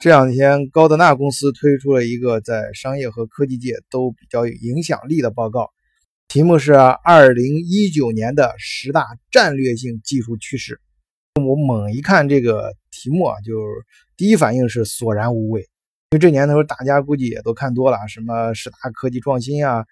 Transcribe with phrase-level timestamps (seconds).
[0.00, 5.68] 这两天，高德纳公司推出了一个在商业和科技界都比较有影响力的报告，
[6.26, 6.72] 题目是
[7.04, 10.80] 《二零一九年的十大战略性技术趋势》。
[11.44, 13.52] 我猛一看这个题目啊，就
[14.16, 15.66] 第一反应是索然无味，因
[16.12, 19.84] 为这年头大家估计也都看多了，什么十大科技创新啊，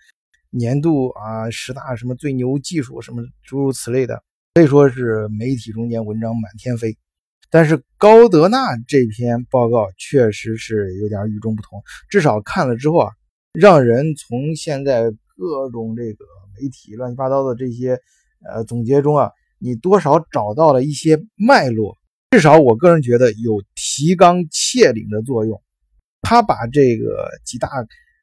[0.49, 4.23] 年度啊十大什么最牛技术什么诸如此类的，
[4.55, 6.97] 可以说是媒体中间文章满天飞。
[7.51, 13.11] 但是高德纳这篇报告确实是有点与众不同，至少看了之后啊，
[13.53, 15.05] 让人从现在
[15.37, 16.25] 各种这个
[16.61, 17.99] 媒体乱七八糟的这些
[18.45, 21.97] 呃总结中啊，你多少找到了一些脉络，
[22.31, 25.63] 至少我个人觉得有提纲挈领的作用。
[26.21, 27.69] 他把这个几大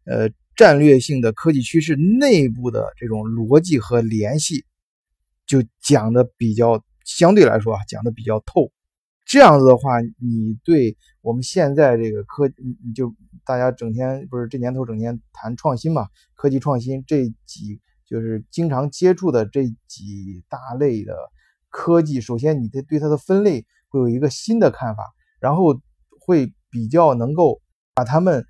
[0.05, 4.65] 呃战略性的科技趋势内部的这种逻辑和联系，
[5.47, 8.71] 就讲的比较相对来说啊，讲的比较透。
[9.25, 12.47] 这样子的话，你对我们现在这个科，
[12.85, 16.07] 你就大家整天不是这年头整天谈创新嘛？
[16.35, 21.17] 科技创新这几就是经常接触的这几大类的
[21.69, 25.03] 科技，首先你得对它的分类会有一个新的看法，
[25.39, 25.81] 然后
[26.19, 27.59] 会比较能够
[27.95, 28.45] 把它们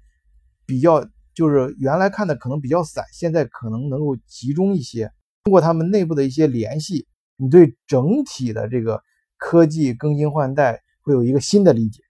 [0.66, 5.10] 比较就是原来看的可能比较散，现在可能能够集中一些，
[5.46, 9.02] 通过它们内部的一些联系，你对整体的这个。
[9.38, 12.02] 科技更新换代会有一个新的理解。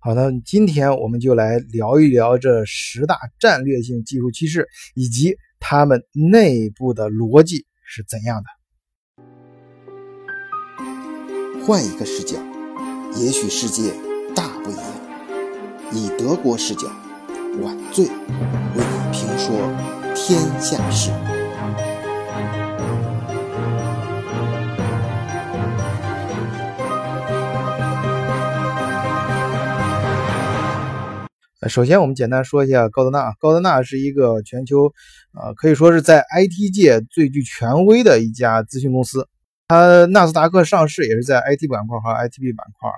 [0.00, 8.48] 好的，今天我们就来聊一聊这十大战略性技术趋势以及它们内部的逻辑是怎样的。
[11.66, 12.38] 换一个视角，
[13.16, 13.92] 也许世界
[14.34, 14.84] 大不一样。
[15.92, 16.86] 以德国视角，
[17.60, 18.12] 晚醉为
[18.76, 19.56] 你评说
[20.14, 21.10] 天下事。
[31.60, 33.32] 呃首先，我们简单说一下高德纳。
[33.40, 34.92] 高德纳是一个全球，
[35.34, 39.26] 呃，可以说是在 IT 界最具权威的一家咨询公司。
[39.66, 42.88] 它纳斯达克上市也是在 IT 板块和 ITB 板块，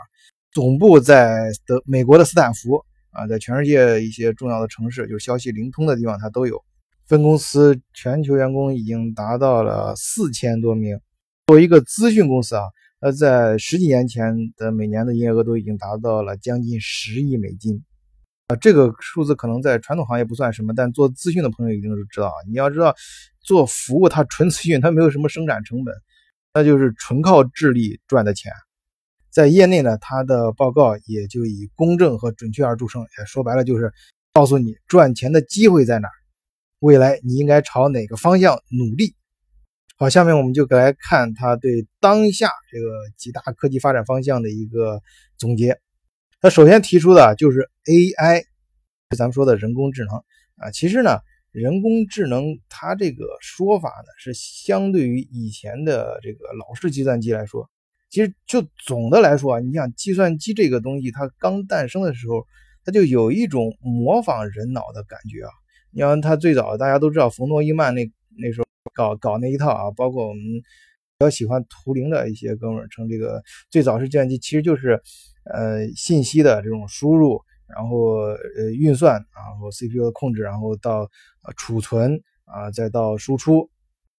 [0.52, 6.62] 总部在德美国的斯坦福啊，在全世界一些重要的城市，就是消息灵通的地方，它都有
[7.06, 7.80] 分公司。
[7.94, 11.00] 全球员工已经达到了四千多名。
[11.46, 12.64] 作为一个咨询公司啊，
[13.00, 17.82] 它在十几年前的每年的营业额都已经达到了将近十亿美金。
[18.50, 22.34] 啊，这个数字可能在传统行业不算什么，但做咨询的朋友一定是知道啊。
[22.48, 22.96] 你要知道，
[23.40, 25.94] 做服务它纯咨询，它没有什么生产成本，
[26.52, 28.50] 那就是纯靠智力赚的钱。
[29.30, 33.02] 在业内呢，它的报告也就以公正和准确而著称。
[33.20, 33.92] 也说白了就是
[34.32, 36.08] 告诉你赚钱的机会在哪，
[36.80, 39.14] 未来你应该朝哪个方向努力。
[39.96, 45.00] 好，下面我们就来看他对当下这个几大科技发展方向的一个
[45.36, 45.78] 总结。
[46.42, 48.44] 他首先提出的就是 AI，
[49.14, 50.16] 咱们说的人工智能
[50.56, 50.70] 啊。
[50.72, 51.18] 其实呢，
[51.52, 57.68] 人工智能它这个说法呢，是相对于以前的这个老式计算机来说，
[58.08, 62.46] 其实就总的来说啊，你想计算机这个东西，它刚诞生的时候，
[62.86, 65.50] 它就有一种模仿人脑的感觉啊。
[65.92, 70.62] 你像它最早大家都知道冯诺依曼那那时候搞搞那一套啊，包括我们比
[71.18, 75.02] 较喜欢图灵的一些哥们儿称这个最早是计算机，其实就是。
[75.44, 81.08] 呃，信息的这种输入，然后呃运算，然后 CPU 的控制，然后到
[81.56, 83.70] 储存啊，再到输出，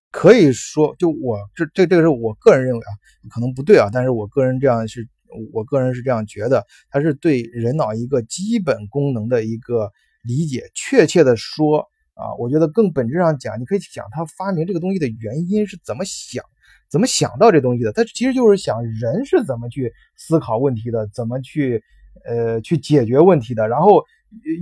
[0.10, 2.92] 可以说，就我这这这个是我个人认为啊，
[3.30, 5.08] 可能不对啊，但是我个人这样是，
[5.54, 9.92] 我个人是这样觉得，它是对人脑一个基本功能的一个
[10.24, 10.70] 理解。
[10.74, 16.44] 确切的说啊，我觉得更本质上讲，你可以讲他发明这个东西的原因是怎么想。
[16.92, 17.94] 怎么想到这东西的？
[17.94, 21.82] 他其实就是想人是怎么去思考问题的，怎么去
[22.26, 23.70] 呃去解决问题的。
[23.70, 24.04] 然后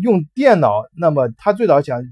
[0.04, 2.04] 用电脑，那么他最早想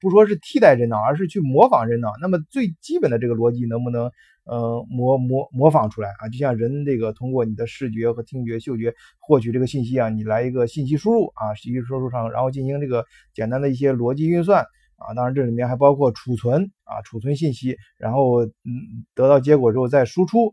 [0.00, 2.10] 不说是替代人脑，而是去模仿人脑。
[2.20, 4.10] 那么最基本的这个逻辑能不能
[4.44, 6.28] 呃模模模仿出来啊？
[6.28, 14.66] 就像人这个通过你的视觉和听觉、嗅觉获取这个信息啊，你来一个信息输入啊，信息输入上，然后进行这个简单的一些逻辑运算。
[15.00, 20.52] 啊，当然这里面还包括储存啊，储存信息，然后嗯，得到结果之后再输出。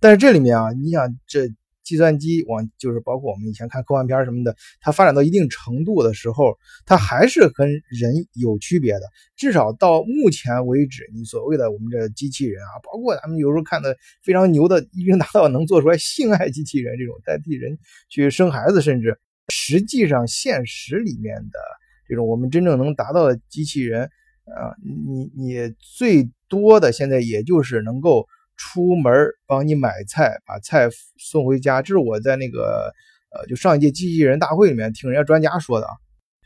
[0.00, 1.48] 但是这里面啊，你想这
[1.84, 9.02] 计算机往就是包括我们以前看科幻片什么的，它发展到一定程度的时候，它还是跟人有区别的。
[9.36, 17.78] 至少到目前为止，你所谓的我们这机器人啊，包括咱们有时候看的非常牛的，已经达到能做出来性爱机器人这种代替人
[18.08, 19.18] 去生孩子，甚至
[19.48, 21.58] 实际上现实里面的。
[22.08, 24.04] 这种我们真正能达到的机器人，
[24.46, 28.26] 啊，你你最多的现在也就是能够
[28.56, 29.12] 出门
[29.46, 30.88] 帮你买菜，把菜
[31.18, 31.82] 送回家。
[31.82, 32.92] 这是我在那个
[33.30, 35.92] 呃，就上一届机器人大会里面听人家专家说的啊，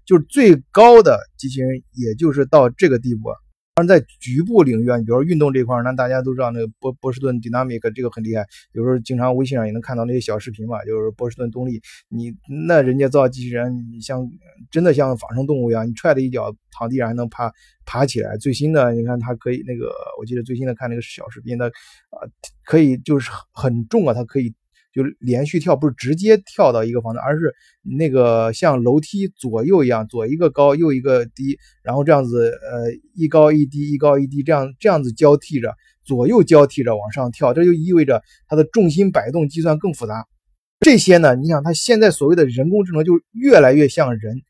[0.04, 3.30] 就是最高的机器人也就是到这个地步。
[3.86, 12.32] 在局部领域啊，你比如说运动这块儿那大家都知道那个波波士顿 Dynamic 这个很厉害，有时候经常微信上也能看到那些小视频嘛，就是波士顿动力，你
[12.66, 14.26] 那人家造机器人，你像
[14.70, 17.52] 真的像仿生动物一样，你踹它一脚躺地上还能爬
[17.84, 18.36] 爬起来。
[18.36, 22.24] 最新的你看它可以那个，我记得最新的看那个小视频，它啊
[22.64, 24.54] 可以就是很重啊，它可以。
[24.92, 35.74] 就连续跳，不是直接跳到一个房子，而是那个像楼梯左右一样，左一个高，右一个低，然后这样子，呃，一高一低，一高一低，这样这样子交替着，
[36.04, 40.26] 左右交替着往上跳，这就意味着它的重心摆动计算更复杂。
[40.80, 44.42] 这些呢，你想它现在所谓的人工智能就越来越像人，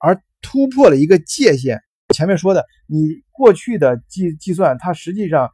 [0.00, 1.80] 而突破了一个界限。
[2.14, 5.50] 前面说的，你过去的计计算，它实际上。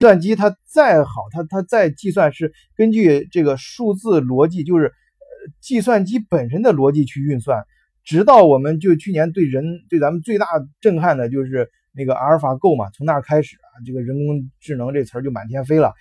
[0.00, 7.66] 计算机它再好，它它再计算是根据这个数字逻辑，就是呃计算机本身的逻辑去运算。
[8.02, 10.46] 直到我们就去年对人对咱们最大
[10.80, 15.92] 震撼的就是那个阿尔法 Go 嘛，从那儿开始啊，这个人工智能这词儿就满天飞了。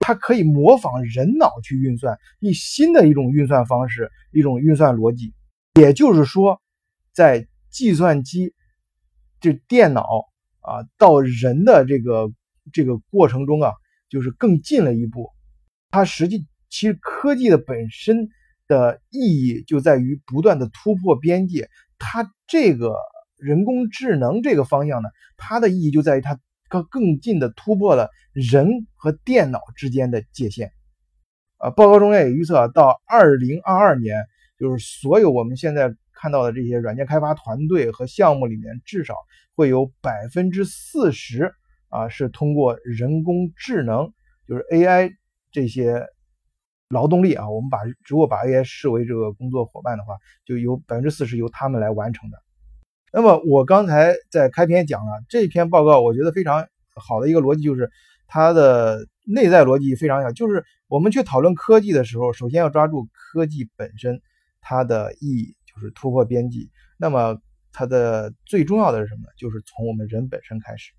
[0.00, 5.32] 它可以模仿人脑去运算，一新的一种运算方式，一种运算逻辑。
[5.80, 6.60] 也就是说，
[7.14, 8.52] 在计算机
[9.40, 10.02] 这电脑
[10.60, 12.30] 啊到人的这个。
[12.72, 13.72] 这个过程中啊，
[14.08, 15.30] 就是更近了一步。
[15.90, 18.28] 它实际其实科技的本身
[18.68, 21.68] 的意义就在于不断的突破边界。
[21.98, 22.94] 它这个
[23.36, 30.70] 人工智能这个方向呢，它的意义就在于它更更近的突破了人和电脑之间的界限。
[31.58, 34.24] 啊，报告中也预测到二零二二年，
[34.58, 39.16] 就是所有我们现在看到的这些软件开发团队和项目里面，至少
[39.56, 41.52] 会有百分之四十。
[41.90, 44.10] 啊，是通过人工智能，
[44.48, 45.12] 就是 AI
[45.52, 46.06] 这些
[46.88, 50.14] 劳动力啊，我们把如果把 AI 视为这个工作伙伴的话，
[50.44, 52.38] 就有百分之四十由他们来完成的。
[53.12, 57.90] 那么我刚才在开篇讲了这篇报告，我觉得非常好的一个逻辑就是
[58.28, 64.20] 它的内在逻辑非常小，就是我们去讨论科技的时候，首先要抓住科技本身
[64.60, 66.70] 它的意义，就是突破边际。
[66.98, 67.36] 那么
[67.72, 69.22] 它的最重要的是什么？
[69.36, 70.92] 就是从我们人本身开始。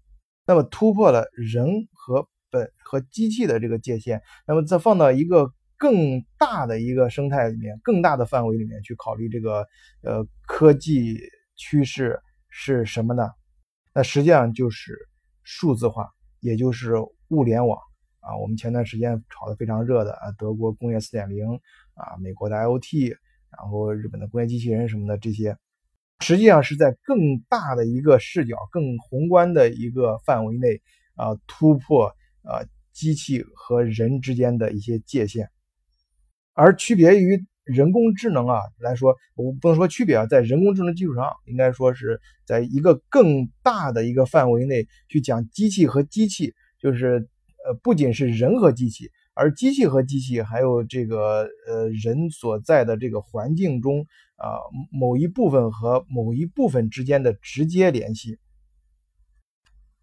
[0.52, 9.66] 那么突破了人和本和机器的这个界限，那么再放到一个更大的一个生态里面，更大的范围里面去考虑这个
[10.04, 11.18] 呃科技
[11.56, 12.20] 趋势
[12.50, 13.30] 是什么呢？
[13.94, 14.94] 那实际上就是
[15.44, 16.10] 数字化，
[16.42, 16.96] 也就是
[17.30, 17.80] 物联网
[18.20, 18.36] 啊。
[18.36, 21.48] 我们前段时间炒得非常热的啊，德国工业四点零
[21.94, 23.16] 啊，美国的 IOT，
[23.58, 25.56] 然后日本的工业机器人什么的这些。
[26.22, 30.80] 实际上是在更大的一个视角、更宏观的一个范围内
[31.16, 32.08] 啊，突破
[32.44, 32.62] 啊
[32.94, 35.50] 机器和人之间的一些界限。
[36.54, 47.28] 而区别于人工智能啊来说，我不能说区别啊，在人工智能基础上，应该说是在一个更大的一个范围内去讲机器和机器，就是
[47.66, 49.10] 呃不仅是人和机器。
[49.34, 54.06] 而机器和机器，还有这个呃人所在的这个环境中
[54.42, 54.58] 啊，
[54.92, 58.40] 某一部分和某一部分之间的直接联系，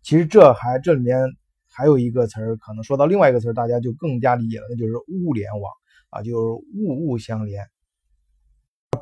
[0.01, 1.19] 其实这还这里面
[1.69, 5.73] 还有一个词儿，可能说到另外一个词儿，大家就更加理解了，那就是物联网
[6.11, 7.67] 啊，就是物物相连，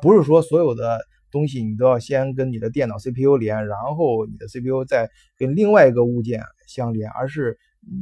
[0.01, 0.99] 不是说所有的
[1.29, 7.59] 东西你都要先跟你的电脑 CPU 连，然后你的 CPU 再跟另外一个物件相连，而是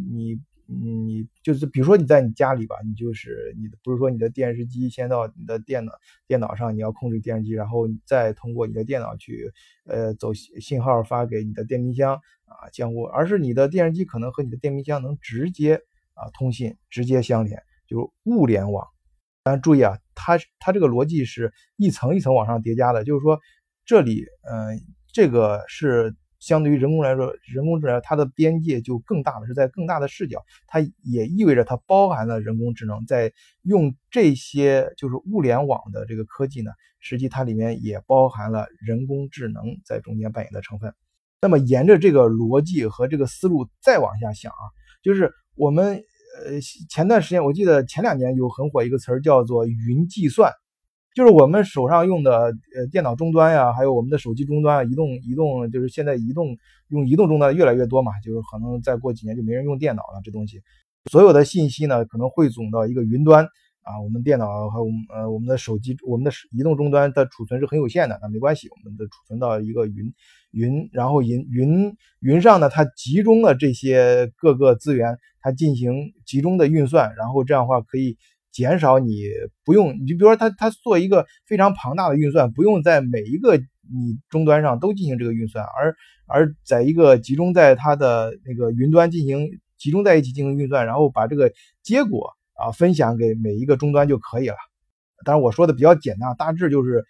[0.10, 0.40] 你。
[0.68, 5.94] 你就是比如说你在你家里吧，你就是你不是说你的电视机先到你的电脑
[6.28, 9.52] 电脑上，你要控制电视机，然后再通过你的电脑去
[9.86, 15.76] 呃走信号发给你的电冰箱啊降温，而是你的电视机可能和你的电冰箱能直接
[16.14, 18.88] 啊通信，直接相连，就是物联网。
[19.44, 23.40] 但注意啊，它它这个逻辑是一层一层往上叠加的，就是说
[23.86, 24.82] 这里嗯
[25.14, 26.16] 这个是。
[26.46, 33.34] 相对于人工来说，人工智能它的边界就更大了，是在更大的视角，它也意味着它包含了人工智能，在
[33.64, 40.94] 用这些就是物联网的这个科技呢，实际它里面也包含了人工智能在中间扮演的成分。
[41.42, 44.64] 那么沿着这个逻辑和这个思路再往下想啊，
[45.02, 46.04] 就是我们
[46.46, 46.62] 呃
[46.92, 50.52] 前段时间我记得前两年有很火一个词儿叫做云计算。
[51.16, 56.58] 就是我们手上用的呃电脑终端呀，还有我们的手机终端啊，移动移动就是现在移动
[56.90, 60.20] 用移动终端越来越多嘛，就是可能再过几年就没人用电脑了。
[60.26, 60.62] 这东西
[61.10, 63.46] 所有的信息呢，可能汇总到一个云端
[63.84, 70.14] 啊，我们电脑和我们呃我们的手机，我们的移动终端的储存是很有限的，那没关系，我们的储存到一个云
[70.52, 78.18] 云，然后云云云上呢，它集中了这些各个资源，它进行集中的运算，然后这样的话可以。
[78.56, 79.26] 减少你
[79.66, 85.94] 不用，你就比如说它它做一个非常庞大的运算，不用在每一个你终端上都进行这个运算，而
[86.26, 91.52] 而在一个集中在它的那个云端进行集中在一起进行运算，然后把这个
[91.84, 94.56] 结果啊分享给每一个终端就可以了。
[95.26, 97.04] 当然我说的比较简单，大致就是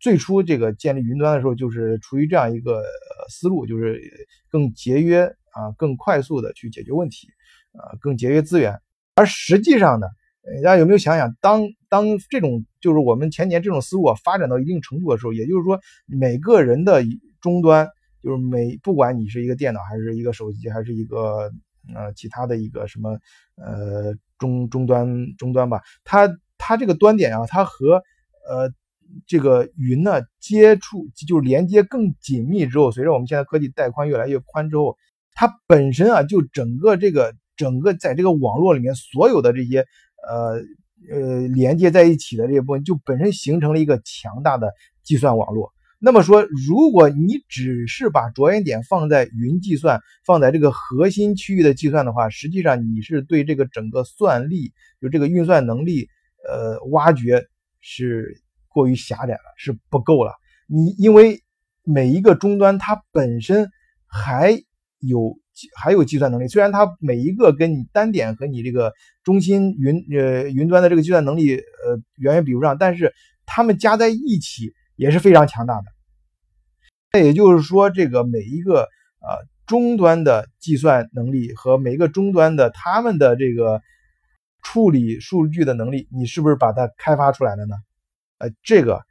[0.00, 2.82] 最初这个建立云端的时候就是出于这样一个
[3.30, 4.02] 思路，就是
[4.50, 7.28] 更节约啊，更快速的去解决问题，
[7.72, 8.80] 啊，更节约资源。
[9.14, 10.06] 而实际上呢，
[10.62, 17.02] 大家有没有想想，当当这种就是我们前年这种思路啊发展到一定程度的时候，也就是说每个人的
[17.40, 17.86] 终端，
[18.22, 21.52] 就是每不管你是一个电脑还是一个手机还是一个
[21.94, 23.18] 呃其他的一个什么
[23.56, 28.02] 呃终终端终端吧，它它这个端点啊，它和
[28.48, 28.70] 呃
[29.26, 34.96] 这个云呢接触就是连接更紧密之后，随着我们现在科技带宽越来越宽之后，
[35.34, 37.34] 它本身啊就整个这个。
[37.58, 39.84] 整个在这个网络里面，所有的这些
[40.26, 40.60] 呃
[41.10, 44.72] 呃连接在一起的这部分，就本身形成了一个强大的
[45.02, 45.72] 计算网络。
[45.98, 56.08] 那么说，如果你只是把着眼点放在云计算，放在这个核心区域的计算的话，实际上你是对这个整个算力，就这个运算能力，
[56.48, 57.46] 呃，挖掘
[57.80, 60.32] 是过于狭窄了，是不够了。
[60.66, 61.42] 你因为
[61.82, 63.70] 每一个终端它本身
[64.06, 64.62] 还
[65.00, 65.38] 有。
[65.76, 68.92] 还有计算能力，虽然它每一个跟你单点和你这个
[69.24, 73.12] 中心云呃云端的这个计算能力呃远远比不上，但是
[73.46, 75.84] 它们加在一起也是非常强大的。
[77.12, 78.82] 那也就是说，这个每一个
[79.20, 83.80] 呃终端的计算能力和每一个终端的他们的这个
[84.62, 87.76] 处理数据的能力，你是不是把它开发出来了呢？
[88.38, 89.02] 呃，这个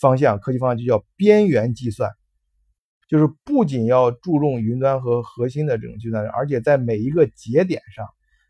[0.00, 2.10] 方向科技方向就叫边缘计算。
[3.08, 8.04] 就是不仅要注重云端和核心的这种计算，而且在每一个节点上，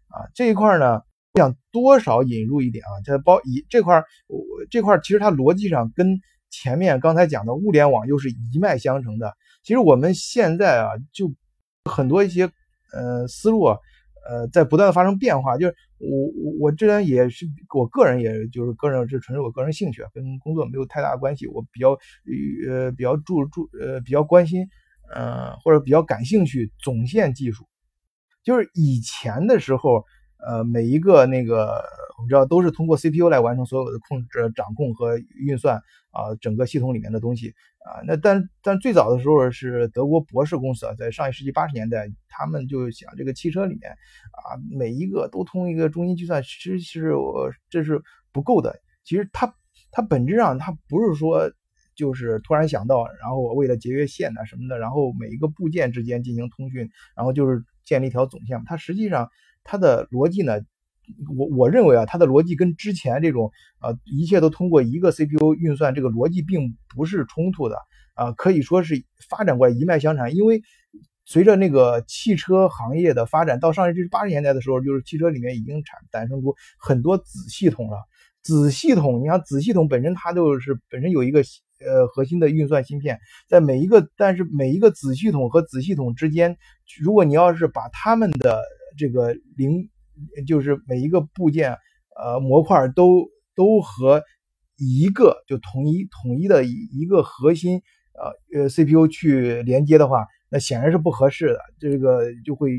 [0.09, 1.03] 啊这一块呢，
[1.35, 6.19] 想多少引入一点啊，这包一这块，我这块其实它逻辑上跟
[6.51, 9.35] 前面刚才讲的物联网又是一脉相承的。
[9.63, 11.33] 其实我们现在啊，就
[11.85, 12.51] 很多一些
[12.93, 13.79] 呃思路啊。
[14.29, 21.47] 呃，在不断的发生变化，就是我我我这边也是我个人，也就是个人，这纯是我个人兴趣，跟工作没有太大的关系。
[21.47, 21.91] 我比较
[22.69, 24.69] 呃比较注注呃比较关心，
[25.15, 27.65] 呃或者比较感兴趣总线技术，
[28.43, 30.05] 就是以前的时候。
[30.39, 31.83] 呃，每一个那个
[32.19, 35.79] 我们知道都是通过 CPU 来完成所有的控制、掌控和运算
[36.11, 37.55] 啊，整个系统里面的东西
[37.87, 38.03] 啊。
[38.07, 48.03] 那但但最早的时候是德国博士公司啊，在上一世纪八十年代，他们就想这个汽车里面啊，每一个都通一个中心计算，其实我这是
[48.33, 48.79] 不够的。
[49.05, 49.55] 其实它
[49.91, 51.51] 它本质上它不是说
[51.95, 58.63] 就是突然想到，然后我为了节约线啊什么的，然后每一个部件之间进行通讯，然后就是建立一条总线。
[58.67, 59.31] 它实际上。
[59.69, 60.61] 它的逻辑呢，
[61.37, 67.77] 我我认为啊，它的逻辑跟之前这种呃一切都通过一个 CPU 运算这个逻辑并不是冲突的
[68.15, 70.33] 啊，可以说是发展过来一脉相承。
[70.33, 70.63] 因为
[71.25, 77.97] 随着那个汽车行业的发展，到上世纪八十年代的时候，就是汽车里面已经产诞生出很多子系统了。
[78.43, 81.41] 子系统，你看子系统本身它就是本身有一个
[81.81, 86.57] 呃核心的运算芯片，在每一个但是每一个子系统和子系统之间，
[87.01, 88.63] 如果你要是把它们的
[88.97, 89.89] 这个零
[90.47, 91.77] 就是每一个部件，
[92.17, 94.23] 呃，模块都都和
[94.77, 97.81] 一个就统一统一的一个核心，
[98.15, 101.61] 呃呃 CPU 去连接的话，那显然是不合适的。
[101.79, 102.71] 这个就会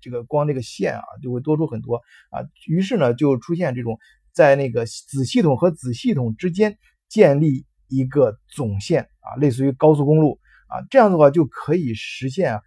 [0.00, 1.96] 这个光这个线啊就会多出很多
[2.30, 2.40] 啊。
[2.66, 3.98] 于是呢，就出现这种
[4.32, 6.76] 在那个子系统和子系统之间
[7.08, 12.60] 建立一个总线啊，类似于高速公路啊，这样的话就可以实现啊，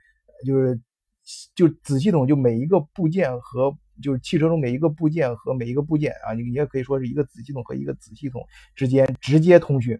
[0.46, 0.82] 就是。
[1.56, 8.42] 就子系统就每一个部件和就是汽车中每一个部件和每一个部件啊，你你也可以说是一个子系统和一个子系统
[8.76, 10.00] 之间直接通讯。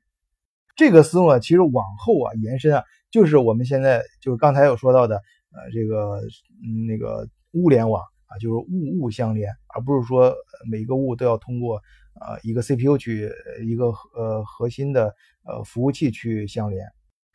[0.76, 5.18] 这个思路啊，其实往后啊延伸啊，就是我们现在就是刚才有说到的
[5.52, 6.22] 呃这个
[6.64, 10.34] 嗯那个物联网啊，就是物物相连，而不是说
[10.70, 11.78] 每一个物都要通过
[12.16, 13.30] 啊一个 CPU 去
[13.66, 16.88] 一个呃核心的呃服务器去相连，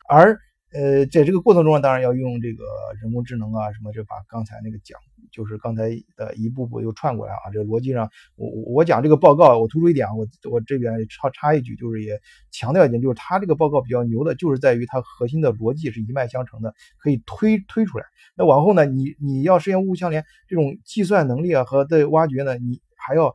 [0.07, 0.39] 而。
[0.71, 2.63] 呃，在这个过程中，当然要用这个
[3.01, 4.99] 人工智能啊，什么就把刚才那个讲，
[5.31, 7.49] 就是刚才的一步步又串过来啊。
[7.51, 12.19] 这个逻辑上，我我讲这个报告，我突出一点啊，我我这边插插一句，就是也
[12.51, 18.05] 强调一点，就是他这个报告比较牛的，就是在于它核心的逻辑是一脉相承的，可以推推出来。
[18.35, 23.33] 那往后呢，你你要实现物物相连这种计算能力啊和的挖掘呢，你还要。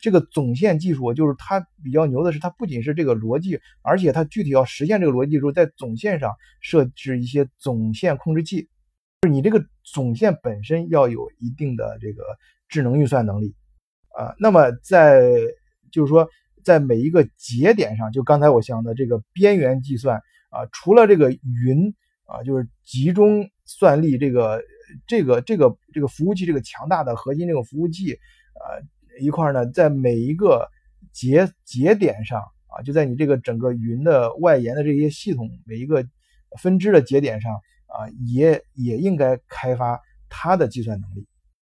[0.00, 8.68] 这个总线技术就是它比较牛的是，它不仅是这个逻辑，而且它具体要实现这个逻辑的时候，在总线上设置一些总线控制器，
[9.22, 12.24] 就是你这个总线本身要有一定的这个
[12.68, 13.54] 智能运算能力
[14.16, 14.34] 啊。
[14.38, 15.22] 那么在
[15.92, 16.28] 就是说
[16.64, 20.16] 在每一个节点上，就刚才我讲的这个边缘计算
[20.50, 21.94] 啊，除了这个云
[22.26, 24.62] 啊，就是集中算力这个
[25.06, 28.80] 这个这个这个服务器这个强大的核心这个服务器啊
[29.20, 30.68] 一块呢，在每一个
[31.12, 36.04] 节节点上啊，就在你这个整个云的外延的这些系统每一个
[36.58, 37.52] 分支的节点上
[37.86, 41.26] 啊，也也应该开发它的计算能力，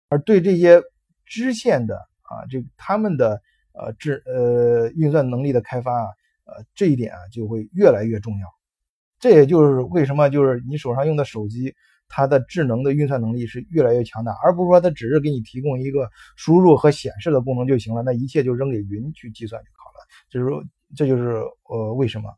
[0.09, 0.81] 而对这些
[1.25, 3.41] 支线的啊，这他们的
[3.73, 6.07] 呃智呃运算能力的开发啊，
[6.45, 8.47] 呃这一点啊就会越来越重要。
[9.19, 11.73] 这也就是为什么就是你手上用的手机，
[12.07, 20.05] 它的智能的运算能力是越来越强大，而不是说它只是给你提供一个输入和显示的功能就行了，那一切就扔给云去计算就好了。
[20.29, 20.63] 就是说，
[20.95, 22.31] 这就是呃为什么，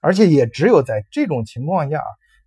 [0.00, 2.02] 而且也只有在这种情况下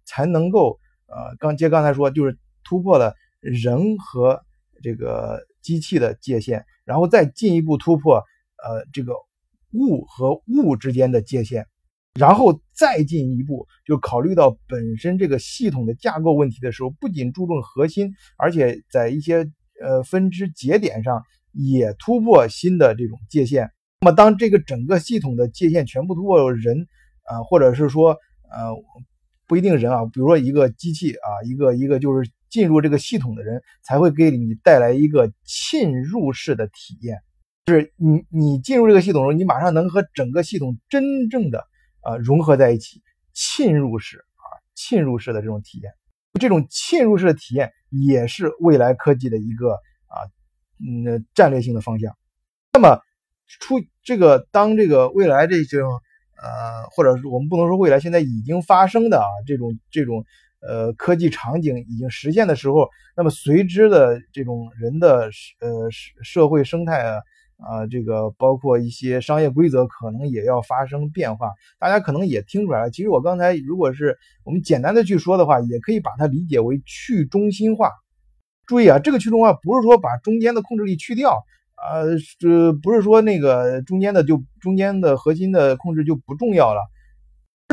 [0.05, 4.41] 才能够呃刚接刚才说就是突破了人和
[4.83, 8.17] 这个机器的界限，然后再进一步突破
[8.63, 9.13] 呃这个
[9.74, 11.65] 物和物之间的界限。
[12.17, 19.45] 然后再进一步，就考虑到本身这个系统的架构问题的时候，不仅注重核心，而且在一些
[19.83, 21.21] 呃分支节点上
[21.51, 23.69] 也突破新的这种界限。
[24.00, 26.88] 那么，当这个整个系统的界限全部突破，人
[27.24, 28.71] 啊，或者是说呃
[29.47, 37.17] 不一定人啊，比如说一个机器啊，一个一个就是进入这个系统的人，才会给你带来一个侵入式的体验，
[37.65, 41.65] 就是你你进入这个系统的时候，你马上能和整个系统真正的。
[42.07, 43.01] 啊，融合在一起，
[43.33, 45.91] 侵入式啊，侵入式的这种体验，
[46.39, 49.71] 这种侵入式的体验也是未来科技的一个
[50.05, 50.21] 啊，
[50.77, 52.15] 嗯，战略性的方向。
[52.73, 53.01] 那么，
[53.47, 55.99] 出这个当这个未来这种
[56.42, 60.25] 呃，或者是我们不能说未来，现在已经发生的啊，这种这种
[60.62, 65.89] 呃科技场景已经实现的时候，那么随之的这种人的呃
[66.24, 67.22] 社会生态啊。
[67.58, 72.92] 啊，这个包括一些商业规则可能也要发生变化，大家可能也听出来了。
[72.92, 77.93] 其实我刚才如果是我们简单的去说的话，也可以把它理解为去中心化。
[78.67, 86.81] 注意啊，这个去中心化不是说把中间的控制力去掉，呃，这不是说那个中间的就中间的核心的控制就不重要了，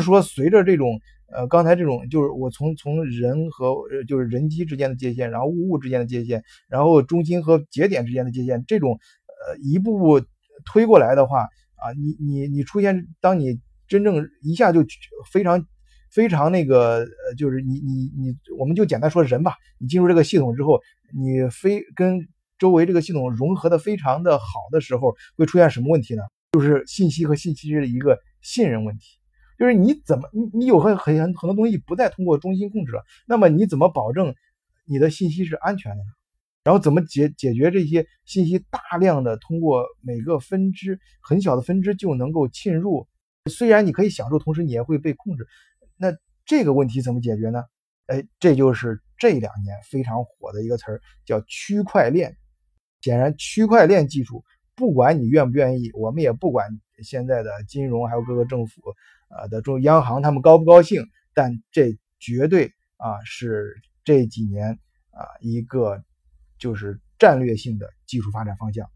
[0.03, 0.99] 说随着这种
[1.33, 3.75] 呃刚才这种就是我从从人和
[4.07, 8.99] 就是人机之间的界限，然后物物之间的界限，然后中心和节点之间的界限这种。
[9.45, 10.21] 呃，一步步
[10.63, 11.41] 推过来的话
[11.75, 14.85] 啊，你你你出现，当你真正一下就
[15.33, 15.67] 非常
[16.09, 20.79] 非常那个呃，就是你你你，我们就简单说人吧，你进入这个系统之后，
[21.13, 22.25] 你非跟
[22.63, 26.23] 周围这个系统融合的非常的好的时候，会出现什么问题呢？
[26.53, 29.19] 就是信息和信息的一个信任问题，
[29.59, 34.33] 就是你怎么你你有很很很多东西不再通过中心控制了，那么你怎么保证
[34.85, 36.09] 你的信息是安全的呢？
[36.63, 43.05] 然后怎么解解决这些信息大量的通过每个分支很小的分支就能够侵入？
[43.51, 45.45] 虽然你可以享受，同时你也会被控制。
[45.97, 47.61] 那这个问题怎么解决呢？
[48.05, 52.37] 哎，这就是这两年非常火的一个词儿，叫区块链。
[53.03, 54.43] 显然，区块链技术
[54.75, 56.67] 不管你愿不愿意，我们也不管
[57.03, 58.81] 现在的金融还有各个政府
[59.29, 64.79] 呃的中央行他们高不高兴，但这绝对啊是这几年
[65.11, 66.03] 啊一个。
[66.59, 68.87] 就是战略性的技术发展方向，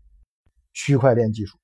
[0.72, 1.58] 区块链技术。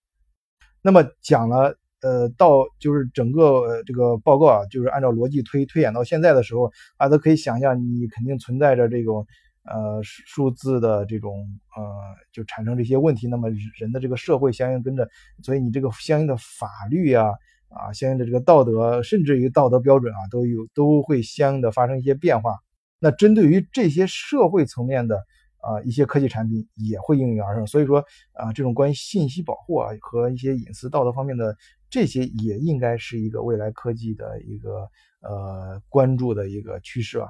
[0.81, 9.25] 那么讲了，呃，到就是整个这个报告啊，就是按照逻辑推推演到现在的时候，大家都可以想象，你肯定存在着这种
[9.65, 11.83] 呃数字的这种呃，
[12.31, 13.27] 就产生这些问题。
[13.27, 15.09] 那么人的这个社会相应跟着，
[15.41, 17.29] 所以你这个相应的法律啊
[17.69, 22.55] 啊，相应的这个道德，甚至于道德标准啊，都有都会相应的发生一些变化。
[22.99, 25.23] 那针对于这些社会层面的。
[25.63, 31.55] 啊，一些科技产品也会应运而生，所以说啊，这种关于信息保护啊和一些隐私道德方面的
[31.89, 34.89] 这些，也应该是一个未来科技的一个
[35.21, 37.29] 呃关注的一个趋势啊。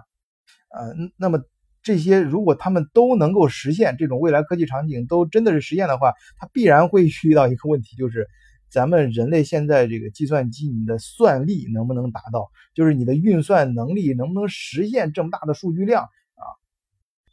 [0.71, 1.39] 呃，那么
[1.83, 8.27] 这些如果他们都能够实现，这种未来科技场景都真的是实现的话，它必然会遇到一个问题，就是
[8.69, 16.43] 咱们人类现在这个计算机你的算力能不能达到，就是你的运算能力能不能实现这么大的数据量啊。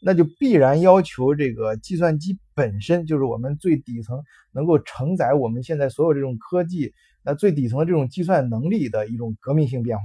[0.03, 10.05] 那就必然要求这个计算机本身就是我们最底层能够承载我们现在所有这种科技，那最底层的这种计算能力的一种革命性变化。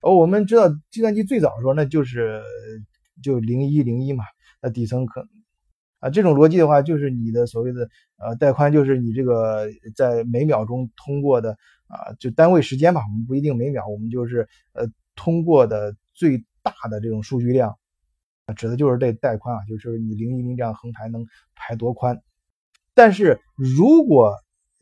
[0.00, 2.40] 哦，我们知道计算机最早的时候那就是
[3.22, 4.24] 就零一零一嘛，
[4.60, 5.26] 那底层可
[5.98, 17.76] 啊这种逻辑的话，就是你的所谓的呃带宽，就是你这个在每秒钟通过的啊就单位时间吧，我们不一定每秒，我们就是呃通过的最大的这种数据量
[18.46, 18.54] 啊。
[18.54, 22.20] 指的就是这带宽啊，就是你零一零这样横排能排多宽。
[22.94, 24.34] 但是如果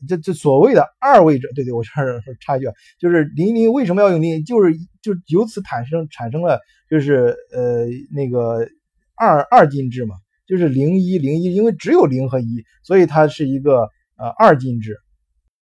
[0.07, 2.67] 这这所谓的二位者，对对，我这儿 插一句，
[2.99, 4.43] 就是零一零为什么要用零？
[4.43, 4.73] 就是
[5.05, 8.67] 就由此产生产生了就是呃那个
[9.15, 10.15] 二二进制嘛，
[10.47, 13.87] 就是零一零一，因为只有零和一，所以它是一个
[14.17, 14.97] 呃二进制。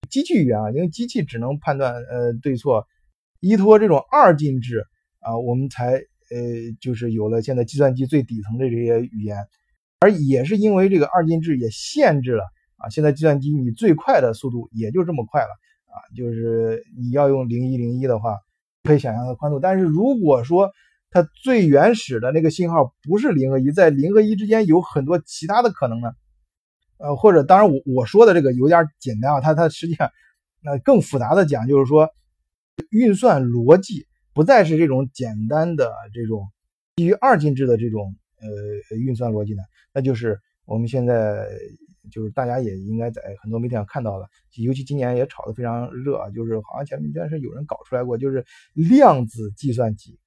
[0.09, 2.87] 机器语言啊，因为机器只能判断呃对错，
[3.41, 4.85] 依托这种二进制
[5.19, 6.39] 啊，我们才呃
[6.79, 9.37] 就是有了现在计算机最底层的这些语言，
[9.99, 12.45] 而也是因为这个二进制也限制了
[12.77, 15.49] 啊，现在计算机你最快的速度也就这么快了
[15.87, 18.37] 啊，就是你要用零一零一的话，
[18.85, 20.71] 可以想象的宽度，但是如果说
[21.09, 26.11] 它最原始的那个信号不是零和一，在零和一之间有很多其他的可能呢？
[26.97, 30.09] 呃，或者当然我我说的这个有点简单啊，它它实际上
[30.61, 32.09] 那更复杂的讲就是说，
[32.91, 36.47] 运算逻辑不再是这种简单的这种
[36.95, 41.47] 基于二进制的这种呃运算逻辑呢，那就是我们现在
[42.11, 50.19] 就是大家也应该在很多媒体上看到了，尤其今年也炒得非常热啊，就是好像前面应是有人搞出来过，就是量子计算机，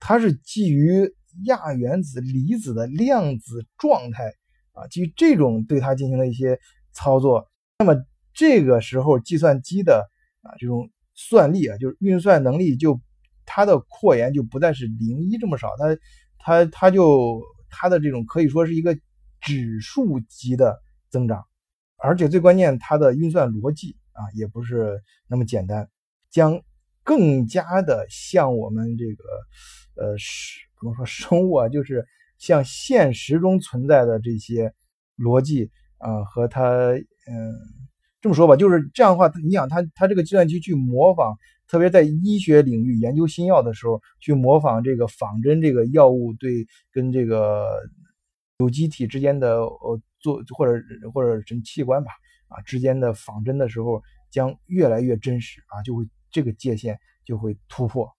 [0.00, 1.14] 它是基于
[1.44, 4.32] 亚原子离子的量子状态。
[4.72, 6.56] 啊，基于这种对它进行的一些
[6.92, 7.96] 操作，那么
[8.32, 10.08] 这个时候计算机的
[10.40, 13.00] 啊这种算力啊，就是运算能力就
[13.44, 15.98] 它的扩延就不再是零一这么少，它
[16.38, 18.96] 它它就它的这种可以说是一个
[19.40, 20.80] 指数级的
[21.10, 21.44] 增长，
[21.96, 25.88] 而且最关键它的运算逻辑啊也不是那么简单，
[26.30, 26.62] 将
[27.02, 29.24] 更加的像我们这个
[29.96, 32.06] 呃是不能说生物啊，就是。
[32.38, 34.72] 像现实中存在的这些
[35.16, 37.02] 逻辑啊，和它，嗯，
[38.20, 47.80] 这么说吧，就是这样的话，你想，它它这个计算机去模仿，特别在医学领域研究新药的时候，去模仿这个仿真这个药物对跟这个
[48.58, 52.10] 有机体之间的呃做或者或者是器官吧
[52.48, 58.10] 啊之间的仿真的时候，将越来越真实啊，就会这个界限就会突破，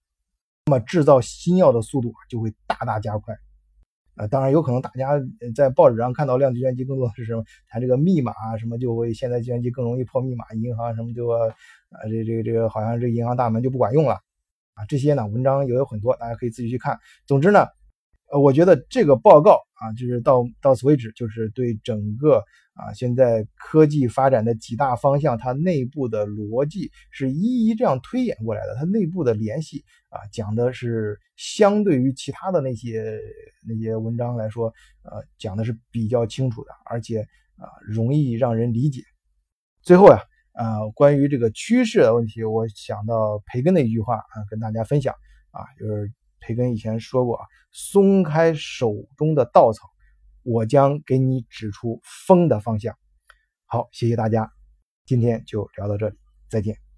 [0.66, 3.36] 那么制造新药的速度就会大大加快。
[4.16, 5.12] 啊，当然有可能大家
[5.56, 7.44] 在报纸上看到量子计算机更多的是什么？
[7.68, 11.40] 它这个密码啊，什么就会现在计算机更容易破密码，银行什么就啊，
[12.10, 14.16] 这这个这个好像这银行大门就不管用了
[14.74, 14.86] 啊。
[14.88, 17.00] 这些呢文章也有很多，大家可以自己去看。
[17.26, 17.68] 总之呢。
[18.32, 22.44] 呃，我觉得这个报告啊，就是到到此为止，就是对整个
[22.76, 33.18] 啊现在科技发展的几大方向，它内部的逻辑是一一这样推演过来的，它内部的联系啊，讲的是相对于其他的那些
[33.68, 34.68] 那些文章来说，
[35.02, 37.22] 呃，讲的是比较清楚的，而且
[37.56, 39.02] 啊容易让人理解。
[39.82, 40.22] 最后呀，
[40.54, 45.16] 啊关于这个趋势的问题，我想到培根的一句话啊，跟大家分享
[45.50, 46.12] 啊，就是。
[46.40, 49.90] 培根以前说过啊，松开手中的稻草，
[50.44, 52.96] 我将给你指出风的方向。
[53.66, 54.52] 好，谢谢大家，
[55.06, 56.18] 今天就聊到这里，
[56.50, 56.89] 再见。